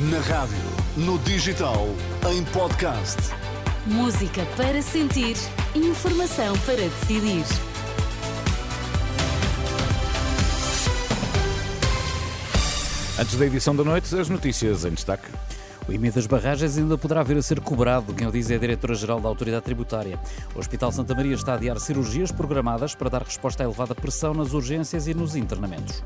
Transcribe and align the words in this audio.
Na 0.00 0.20
rádio, 0.20 0.56
no 0.96 1.18
digital, 1.18 1.88
em 2.30 2.44
podcast. 2.52 3.16
Música 3.84 4.46
para 4.56 4.80
sentir, 4.80 5.34
informação 5.74 6.56
para 6.58 6.76
decidir. 6.76 7.44
Antes 13.18 13.36
da 13.36 13.46
edição 13.46 13.74
da 13.74 13.82
noite, 13.82 14.16
as 14.16 14.28
notícias 14.28 14.84
em 14.84 14.90
destaque. 14.90 15.28
O 15.88 15.92
IMI 15.92 16.12
das 16.12 16.28
barragens 16.28 16.78
ainda 16.78 16.96
poderá 16.96 17.24
vir 17.24 17.36
a 17.36 17.42
ser 17.42 17.58
cobrado, 17.58 18.14
quem 18.14 18.28
o 18.28 18.30
diz 18.30 18.52
é 18.52 18.54
a 18.54 18.58
Diretora-Geral 18.58 19.18
da 19.18 19.28
Autoridade 19.28 19.64
Tributária. 19.64 20.16
O 20.54 20.60
Hospital 20.60 20.92
Santa 20.92 21.12
Maria 21.12 21.34
está 21.34 21.54
a 21.54 21.54
adiar 21.56 21.80
cirurgias 21.80 22.30
programadas 22.30 22.94
para 22.94 23.10
dar 23.10 23.24
resposta 23.24 23.64
à 23.64 23.66
elevada 23.66 23.96
pressão 23.96 24.32
nas 24.32 24.52
urgências 24.52 25.08
e 25.08 25.14
nos 25.14 25.34
internamentos. 25.34 26.04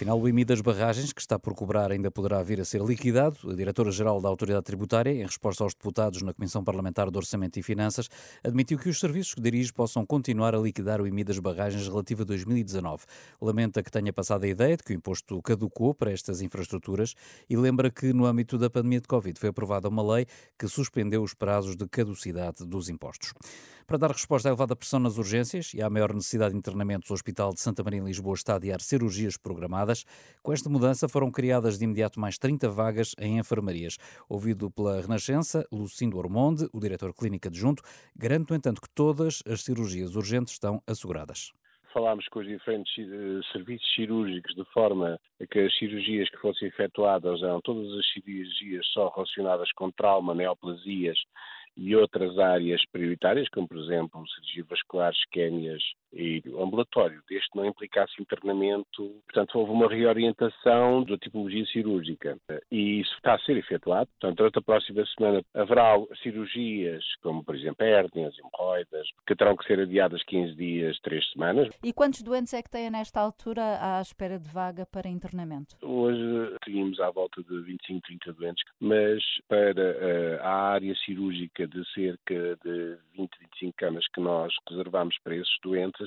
Afinal, 0.00 0.18
o 0.18 0.26
IMI 0.26 0.46
das 0.46 0.62
barragens, 0.62 1.12
que 1.12 1.20
está 1.20 1.38
por 1.38 1.54
cobrar, 1.54 1.92
ainda 1.92 2.10
poderá 2.10 2.42
vir 2.42 2.58
a 2.58 2.64
ser 2.64 2.80
liquidado. 2.80 3.36
A 3.50 3.54
Diretora-Geral 3.54 4.18
da 4.18 4.30
Autoridade 4.30 4.64
Tributária, 4.64 5.10
em 5.10 5.26
resposta 5.26 5.62
aos 5.62 5.74
deputados 5.74 6.22
na 6.22 6.32
Comissão 6.32 6.64
Parlamentar 6.64 7.10
do 7.10 7.18
Orçamento 7.18 7.58
e 7.58 7.62
Finanças, 7.62 8.08
admitiu 8.42 8.78
que 8.78 8.88
os 8.88 8.98
serviços 8.98 9.34
que 9.34 9.42
dirige 9.42 9.70
possam 9.70 10.06
continuar 10.06 10.54
a 10.54 10.58
liquidar 10.58 11.02
o 11.02 11.06
IMI 11.06 11.22
das 11.22 11.38
barragens 11.38 11.86
relativo 11.86 12.22
a 12.22 12.24
2019. 12.24 13.04
Lamenta 13.42 13.82
que 13.82 13.90
tenha 13.90 14.10
passado 14.10 14.44
a 14.44 14.48
ideia 14.48 14.74
de 14.74 14.82
que 14.82 14.94
o 14.94 14.96
imposto 14.96 15.38
caducou 15.42 15.94
para 15.94 16.10
estas 16.10 16.40
infraestruturas 16.40 17.14
e 17.46 17.54
lembra 17.54 17.90
que, 17.90 18.10
no 18.14 18.24
âmbito 18.24 18.56
da 18.56 18.70
pandemia 18.70 19.02
de 19.02 19.06
Covid, 19.06 19.38
foi 19.38 19.50
aprovada 19.50 19.86
uma 19.86 20.14
lei 20.14 20.24
que 20.58 20.66
suspendeu 20.66 21.22
os 21.22 21.34
prazos 21.34 21.76
de 21.76 21.86
caducidade 21.86 22.64
dos 22.64 22.88
impostos. 22.88 23.34
Para 23.90 23.98
dar 23.98 24.12
resposta 24.12 24.48
à 24.48 24.50
elevada 24.50 24.76
pressão 24.76 25.00
nas 25.00 25.18
urgências 25.18 25.72
e 25.74 25.82
à 25.82 25.90
maior 25.90 26.14
necessidade 26.14 26.52
de 26.52 26.58
internamentos, 26.58 27.10
o 27.10 27.12
Hospital 27.12 27.52
de 27.52 27.60
Santa 27.60 27.82
Maria 27.82 27.98
em 27.98 28.04
Lisboa 28.04 28.36
está 28.36 28.52
a 28.52 28.56
adiar 28.56 28.80
cirurgias 28.80 29.36
programadas. 29.36 29.89
Com 30.42 30.52
esta 30.52 30.70
mudança 30.70 31.08
foram 31.08 31.30
criadas 31.30 31.78
de 31.78 31.84
imediato 31.84 32.18
mais 32.18 32.38
30 32.38 32.68
vagas 32.68 33.14
em 33.18 33.38
enfermarias. 33.38 33.96
Ouvido 34.28 34.70
pela 34.70 35.00
Renascença, 35.00 35.66
Lucindo 35.72 36.18
Ormonde, 36.18 36.68
o 36.72 36.80
diretor 36.80 37.14
clínico 37.14 37.48
adjunto, 37.48 37.82
garante, 38.16 38.50
no 38.50 38.56
entanto, 38.56 38.80
que 38.80 38.88
todas 38.90 39.42
as 39.46 39.62
cirurgias 39.62 40.16
urgentes 40.16 40.54
estão 40.54 40.82
asseguradas 40.86 41.52
falámos 41.92 42.26
com 42.28 42.40
os 42.40 42.46
diferentes 42.46 42.96
uh, 42.98 43.42
serviços 43.52 43.94
cirúrgicos 43.94 44.54
de 44.54 44.64
forma 44.72 45.18
a 45.40 45.46
que 45.46 45.58
as 45.58 45.76
cirurgias 45.76 46.28
que 46.30 46.38
fossem 46.38 46.68
efetuadas 46.68 47.42
eram 47.42 47.60
todas 47.60 47.92
as 47.92 48.06
cirurgias 48.12 48.86
só 48.92 49.08
relacionadas 49.08 49.70
com 49.72 49.90
trauma, 49.90 50.34
neoplasias 50.34 51.18
e 51.76 51.94
outras 51.96 52.38
áreas 52.38 52.80
prioritárias, 52.92 53.48
como 53.48 53.68
por 53.68 53.78
exemplo 53.78 54.24
cirurgia 54.28 54.64
vascular, 54.68 55.12
isquémias 55.12 55.82
e 56.12 56.42
ambulatório, 56.58 57.22
desde 57.28 57.48
que 57.50 57.58
não 57.58 57.66
implicasse 57.66 58.20
internamento. 58.20 59.22
Portanto, 59.26 59.58
houve 59.58 59.72
uma 59.72 59.88
reorientação 59.88 61.04
da 61.04 61.16
tipologia 61.16 61.64
cirúrgica 61.66 62.38
e 62.70 63.00
isso 63.00 63.14
está 63.14 63.34
a 63.34 63.38
ser 63.40 63.56
efetuado. 63.56 64.08
Portanto, 64.18 64.38
durante 64.38 64.58
a 64.58 64.62
próxima 64.62 65.04
semana 65.16 65.42
haverá 65.54 65.94
cirurgias, 66.22 67.04
como 67.22 67.44
por 67.44 67.54
exemplo 67.54 67.84
hérnias, 67.84 68.34
hemorroidas, 68.38 69.06
que 69.26 69.36
terão 69.36 69.56
que 69.56 69.66
ser 69.66 69.80
adiadas 69.80 70.22
15 70.24 70.54
dias, 70.54 70.98
3 71.00 71.32
semanas. 71.32 71.68
E 71.82 71.92
quantos 71.92 72.22
doentes 72.22 72.52
é 72.54 72.62
que 72.62 72.70
têm 72.70 72.90
nesta 72.90 73.20
altura 73.20 73.78
à 73.80 74.00
espera 74.00 74.38
de 74.38 74.48
vaga 74.48 74.86
para 74.86 75.08
internamento? 75.08 75.76
Hoje 75.82 76.56
tínhamos 76.64 77.00
à 77.00 77.10
volta 77.10 77.42
de 77.42 77.60
25, 77.62 78.00
30 78.06 78.32
doentes, 78.32 78.64
mas 78.80 79.22
para 79.48 79.82
eh, 79.82 80.38
a 80.42 80.72
área 80.72 80.94
cirúrgica 81.04 81.66
de 81.66 81.84
cerca 81.92 82.56
de 82.64 82.96
20, 83.16 83.30
25 83.40 83.74
camas 83.76 84.06
que 84.08 84.20
nós 84.20 84.52
reservamos 84.68 85.16
para 85.22 85.36
esses 85.36 85.54
doentes, 85.62 85.99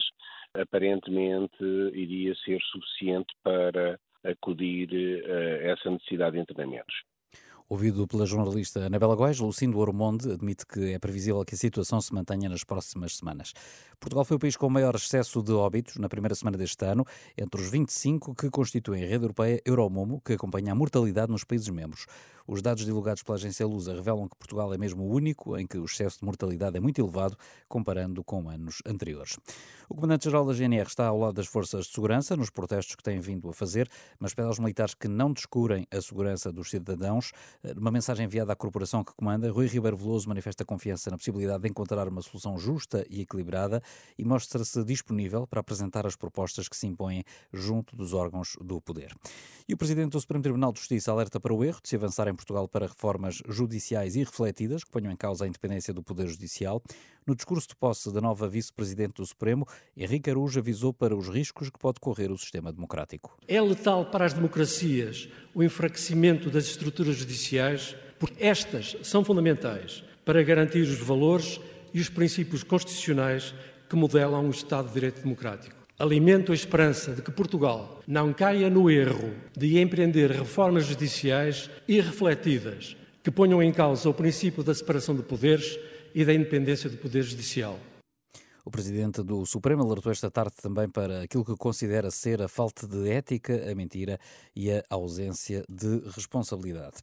aparentemente 0.53 1.63
iria 1.93 2.35
ser 2.35 2.61
suficiente 2.61 3.33
para 3.43 3.99
acudir 4.23 4.89
a 5.25 5.71
essa 5.71 5.89
necessidade 5.89 6.35
de 6.35 6.41
internamentos. 6.41 7.12
Ouvido 7.73 8.07
pela 8.07 8.23
jornalista 8.23 8.85
Anabela 8.85 9.15
Góes, 9.15 9.39
Lucindo 9.39 9.79
Ormonde 9.79 10.31
admite 10.31 10.63
que 10.63 10.93
é 10.93 10.99
previsível 10.99 11.43
que 11.43 11.55
a 11.55 11.57
situação 11.57 11.99
se 11.99 12.13
mantenha 12.13 12.47
nas 12.47 12.63
próximas 12.63 13.17
semanas. 13.17 13.51
Portugal 13.99 14.23
foi 14.23 14.37
o 14.37 14.39
país 14.39 14.55
com 14.55 14.67
o 14.67 14.69
maior 14.69 14.93
excesso 14.93 15.41
de 15.41 15.53
óbitos 15.53 15.95
na 15.95 16.07
primeira 16.07 16.35
semana 16.35 16.55
deste 16.55 16.85
ano, 16.85 17.03
entre 17.35 17.59
os 17.59 17.71
25 17.71 18.35
que 18.35 18.51
constituem 18.51 19.03
a 19.03 19.07
rede 19.07 19.23
europeia 19.23 19.59
Euromomo, 19.65 20.21
que 20.23 20.33
acompanha 20.33 20.71
a 20.71 20.75
mortalidade 20.75 21.31
nos 21.31 21.43
países 21.43 21.67
membros. 21.69 22.05
Os 22.45 22.61
dados 22.61 22.83
divulgados 22.83 23.23
pela 23.23 23.37
agência 23.37 23.65
Lusa 23.65 23.95
revelam 23.95 24.27
que 24.27 24.35
Portugal 24.35 24.73
é 24.73 24.77
mesmo 24.77 25.03
o 25.03 25.13
único 25.13 25.57
em 25.57 25.65
que 25.65 25.77
o 25.77 25.85
excesso 25.85 26.19
de 26.19 26.25
mortalidade 26.25 26.75
é 26.75 26.79
muito 26.79 26.99
elevado, 26.99 27.37
comparando 27.69 28.21
com 28.21 28.49
anos 28.49 28.81
anteriores. 28.85 29.39
O 29.87 29.95
comandante-geral 29.95 30.45
da 30.45 30.53
GNR 30.53 30.87
está 30.87 31.07
ao 31.07 31.17
lado 31.17 31.35
das 31.35 31.47
forças 31.47 31.85
de 31.85 31.93
segurança 31.93 32.35
nos 32.35 32.49
protestos 32.49 32.95
que 32.95 33.03
têm 33.03 33.21
vindo 33.21 33.47
a 33.47 33.53
fazer, 33.53 33.89
mas 34.19 34.33
pede 34.33 34.49
aos 34.49 34.59
militares 34.59 34.93
que 34.93 35.07
não 35.07 35.31
descurem 35.31 35.87
a 35.89 36.01
segurança 36.01 36.51
dos 36.51 36.69
cidadãos. 36.69 37.31
Numa 37.75 37.91
mensagem 37.91 38.25
enviada 38.25 38.51
à 38.51 38.55
corporação 38.57 39.05
que 39.05 39.13
comanda, 39.13 39.49
Rui 39.49 39.67
Ribeiro 39.67 39.95
Veloso 39.95 40.27
manifesta 40.27 40.65
confiança 40.65 41.09
na 41.09 41.17
possibilidade 41.17 41.63
de 41.63 41.69
encontrar 41.69 42.09
uma 42.09 42.21
solução 42.21 42.57
justa 42.57 43.05
e 43.09 43.21
equilibrada 43.21 43.81
e 44.17 44.25
mostra-se 44.25 44.83
disponível 44.83 45.47
para 45.47 45.61
apresentar 45.61 46.05
as 46.05 46.13
propostas 46.13 46.67
que 46.67 46.75
se 46.75 46.85
impõem 46.87 47.23
junto 47.53 47.95
dos 47.95 48.13
órgãos 48.13 48.57
do 48.59 48.81
poder. 48.81 49.15
E 49.65 49.73
o 49.73 49.77
Presidente 49.77 50.11
do 50.11 50.19
Supremo 50.19 50.43
Tribunal 50.43 50.73
de 50.73 50.79
Justiça 50.79 51.09
alerta 51.09 51.39
para 51.39 51.53
o 51.53 51.63
erro 51.63 51.79
de 51.81 51.87
se 51.87 51.95
avançar 51.95 52.27
em 52.27 52.35
Portugal 52.35 52.67
para 52.67 52.85
reformas 52.85 53.41
judiciais 53.47 54.17
e 54.17 54.19
refletidas 54.19 54.83
que 54.83 54.91
ponham 54.91 55.09
em 55.09 55.15
causa 55.15 55.45
a 55.45 55.47
independência 55.47 55.93
do 55.93 56.03
Poder 56.03 56.27
Judicial. 56.27 56.83
No 57.25 57.35
discurso 57.35 57.69
de 57.69 57.75
posse 57.75 58.11
da 58.11 58.19
nova 58.19 58.49
Vice-Presidente 58.49 59.13
do 59.15 59.25
Supremo, 59.25 59.65
Henrique 59.95 60.29
Arujo 60.29 60.59
avisou 60.59 60.93
para 60.93 61.15
os 61.15 61.29
riscos 61.29 61.69
que 61.69 61.79
pode 61.79 61.99
correr 61.99 62.29
o 62.29 62.37
sistema 62.37 62.71
democrático. 62.71 63.37
É 63.47 63.61
letal 63.61 64.05
para 64.07 64.25
as 64.25 64.33
democracias 64.33 65.29
o 65.55 65.63
enfraquecimento 65.63 66.49
das 66.49 66.65
estruturas 66.65 67.15
judiciais, 67.15 67.95
porque 68.19 68.43
estas 68.43 68.97
são 69.03 69.23
fundamentais 69.23 70.03
para 70.25 70.43
garantir 70.43 70.81
os 70.81 70.99
valores 70.99 71.61
e 71.93 72.01
os 72.01 72.09
princípios 72.09 72.61
constitucionais 72.61 73.55
que 73.89 73.95
modelam 73.95 74.47
o 74.47 74.51
Estado 74.51 74.87
de 74.87 74.93
Direito 74.93 75.21
Democrático. 75.21 75.75
Alimento 75.97 76.51
a 76.51 76.55
esperança 76.55 77.13
de 77.13 77.21
que 77.21 77.31
Portugal 77.31 78.01
não 78.05 78.33
caia 78.33 78.69
no 78.69 78.91
erro 78.91 79.33
de 79.55 79.79
empreender 79.79 80.29
reformas 80.29 80.85
judiciais 80.87 81.69
irrefletidas 81.87 82.97
que 83.23 83.31
ponham 83.31 83.63
em 83.63 83.71
causa 83.71 84.09
o 84.09 84.13
princípio 84.13 84.63
da 84.63 84.73
separação 84.73 85.15
de 85.15 85.23
poderes 85.23 85.79
e 86.13 86.23
da 86.25 86.33
independência 86.33 86.89
do 86.89 86.97
Poder 86.97 87.23
Judicial. 87.23 87.79
O 88.65 88.71
Presidente 88.71 89.21
do 89.21 89.45
Supremo 89.45 89.83
alertou 89.83 90.11
esta 90.11 90.31
tarde 90.31 90.53
também 90.61 90.87
para 90.87 91.23
aquilo 91.23 91.43
que 91.43 91.55
considera 91.57 92.09
ser 92.09 92.41
a 92.41 92.47
falta 92.47 92.87
de 92.87 93.09
ética, 93.09 93.69
a 93.69 93.75
mentira 93.75 94.17
e 94.55 94.71
a 94.71 94.81
ausência 94.89 95.65
de 95.67 95.99
responsabilidade. 96.15 96.97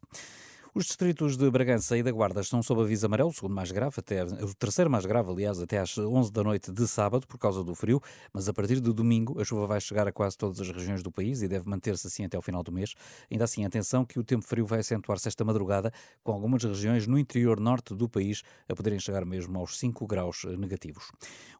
Os 0.73 0.85
distritos 0.85 1.35
de 1.35 1.51
Bragança 1.51 1.97
e 1.97 2.01
da 2.01 2.13
Guarda 2.13 2.39
estão 2.39 2.63
sob 2.63 2.81
aviso 2.81 3.05
amarelo, 3.05 3.27
o 3.27 3.33
segundo 3.33 3.53
mais 3.53 3.69
grave, 3.73 3.93
até 3.97 4.23
o 4.23 4.53
terceiro 4.53 4.89
mais 4.89 5.05
grave, 5.05 5.29
aliás, 5.29 5.59
até 5.59 5.79
às 5.79 5.97
11 5.97 6.31
da 6.31 6.45
noite 6.45 6.71
de 6.71 6.87
sábado, 6.87 7.27
por 7.27 7.37
causa 7.37 7.61
do 7.61 7.75
frio, 7.75 8.01
mas 8.31 8.47
a 8.47 8.53
partir 8.53 8.79
de 8.79 8.89
domingo 8.93 9.37
a 9.41 9.43
chuva 9.43 9.67
vai 9.67 9.81
chegar 9.81 10.07
a 10.07 10.13
quase 10.13 10.37
todas 10.37 10.61
as 10.61 10.69
regiões 10.69 11.03
do 11.03 11.11
país 11.11 11.41
e 11.41 11.47
deve 11.49 11.67
manter-se 11.67 12.07
assim 12.07 12.23
até 12.23 12.37
ao 12.37 12.41
final 12.41 12.63
do 12.63 12.71
mês. 12.71 12.93
Ainda 13.29 13.43
assim, 13.43 13.65
atenção 13.65 14.05
que 14.05 14.17
o 14.17 14.23
tempo 14.23 14.45
frio 14.47 14.65
vai 14.65 14.79
acentuar-se 14.79 15.27
esta 15.27 15.43
madrugada, 15.43 15.91
com 16.23 16.31
algumas 16.31 16.63
regiões 16.63 17.05
no 17.05 17.19
interior 17.19 17.59
norte 17.59 17.93
do 17.93 18.07
país 18.07 18.41
a 18.69 18.73
poderem 18.73 18.97
chegar 18.97 19.25
mesmo 19.25 19.59
aos 19.59 19.77
5 19.77 20.07
graus 20.07 20.45
negativos. 20.57 21.11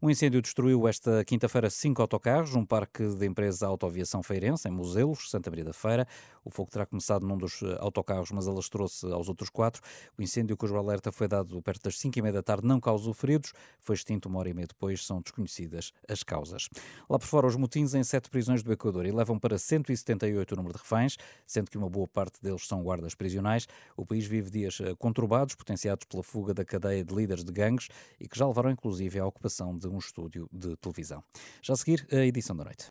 Um 0.02 0.10
incêndio 0.10 0.42
destruiu 0.42 0.88
esta 0.88 1.26
quinta-feira 1.26 1.70
cinco 1.70 2.02
autocarros, 2.02 2.56
um 2.56 2.66
parque 2.66 3.06
da 3.18 3.26
empresa 3.26 3.68
Autoaviação 3.68 4.24
Feirense, 4.24 4.70
em 4.70 4.72
Muselos, 4.72 5.30
Santa 5.30 5.50
Maria 5.50 5.66
da 5.66 5.74
Feira. 5.74 6.08
O 6.46 6.50
fogo 6.50 6.72
terá 6.72 6.86
começado 6.86 7.28
num 7.28 7.38
dos 7.38 7.62
autocarros, 7.78 8.32
mas 8.32 8.48
alastrou-se 8.48 9.01
aos 9.04 9.30
outros 9.30 9.50
quatro. 9.50 9.82
O 10.18 10.22
incêndio 10.22 10.58
cujo 10.58 10.76
alerta 10.76 11.12
foi 11.12 11.28
dado 11.28 11.62
perto 11.62 11.84
das 11.84 11.98
5 11.98 12.18
e 12.18 12.22
meia 12.22 12.34
da 12.34 12.44
tarde 12.44 12.68
não 12.68 12.80
causou 12.80 13.14
feridos, 13.14 13.54
foi 13.80 13.96
extinto 13.96 14.30
uma 14.30 14.40
hora 14.40 14.50
e 14.50 14.54
meia 14.54 14.68
depois, 14.68 15.06
são 15.06 15.22
desconhecidas 15.22 15.92
as 16.08 16.24
causas. 16.24 16.70
Lá 17.10 17.18
por 17.18 17.26
fora, 17.26 17.48
os 17.48 17.56
motins 17.56 17.94
em 17.94 18.04
sete 18.04 18.30
prisões 18.30 18.64
do 18.64 18.72
Equador 18.72 19.06
elevam 19.06 19.40
para 19.40 19.58
178 19.58 20.52
o 20.52 20.56
número 20.56 20.74
de 20.74 20.82
reféns, 20.82 21.18
sendo 21.46 21.70
que 21.70 21.78
uma 21.78 21.90
boa 21.90 22.08
parte 22.08 22.42
deles 22.42 22.68
são 22.68 22.82
guardas 22.84 23.16
prisionais. 23.16 23.68
O 23.96 24.06
país 24.06 24.26
vive 24.26 24.50
dias 24.50 24.80
eh, 24.82 24.96
conturbados, 24.96 25.56
potenciados 25.56 26.06
pela 26.06 26.24
fuga 26.24 26.54
da 26.54 26.66
cadeia 26.66 27.04
de 27.04 27.14
líderes 27.14 27.44
de 27.44 27.52
gangues 27.52 27.90
e 28.20 28.28
que 28.28 28.38
já 28.38 28.48
levaram 28.48 28.72
inclusive 28.72 29.20
à 29.20 29.26
ocupação 29.26 29.78
de 29.78 29.88
um 29.88 29.98
estúdio 29.98 30.50
de 30.52 30.76
televisão. 30.78 31.24
Já 31.62 31.74
a 31.74 31.78
seguir, 31.78 32.08
a 32.12 32.26
edição 32.26 32.56
da 32.56 32.64
noite. 32.64 32.90